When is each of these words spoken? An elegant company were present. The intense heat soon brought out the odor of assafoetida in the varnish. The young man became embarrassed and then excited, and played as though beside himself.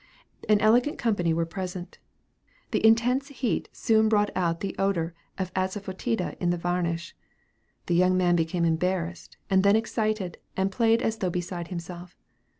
An 0.49 0.59
elegant 0.61 0.97
company 0.97 1.31
were 1.31 1.45
present. 1.45 1.99
The 2.71 2.83
intense 2.83 3.27
heat 3.27 3.69
soon 3.71 4.09
brought 4.09 4.31
out 4.35 4.59
the 4.61 4.75
odor 4.79 5.13
of 5.37 5.53
assafoetida 5.53 6.35
in 6.39 6.49
the 6.49 6.57
varnish. 6.57 7.15
The 7.85 7.93
young 7.93 8.17
man 8.17 8.35
became 8.35 8.65
embarrassed 8.65 9.37
and 9.47 9.61
then 9.63 9.75
excited, 9.75 10.39
and 10.57 10.71
played 10.71 11.03
as 11.03 11.17
though 11.17 11.29
beside 11.29 11.67
himself. 11.67 12.17